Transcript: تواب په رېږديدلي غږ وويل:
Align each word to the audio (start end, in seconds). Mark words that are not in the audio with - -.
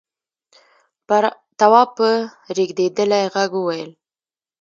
تواب 1.59 1.89
په 1.97 2.09
رېږديدلي 2.57 3.21
غږ 3.33 3.51
وويل: 3.57 3.91